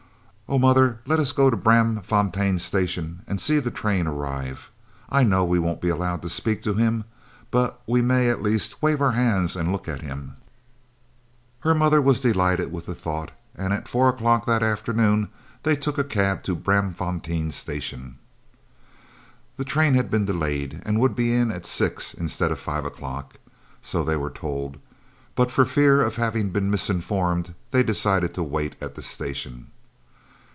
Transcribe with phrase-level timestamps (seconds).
[0.53, 4.69] "Oh, mother, let us go to the Braamfontein Station and see the train arrive.
[5.07, 7.05] I know we won't be allowed to speak to him,
[7.51, 10.35] but we may at least wave our hands and look at him."
[11.61, 15.29] Her mother was delighted with the thought, and at 4 o'clock that afternoon
[15.63, 18.17] they took a cab to Braamfontein Station.
[19.55, 23.35] The train had been delayed, and would be in at 6 instead of 5 o'clock,
[23.81, 24.79] so they were told,
[25.33, 29.67] but, for fear of having been misinformed, they decided to wait at the station.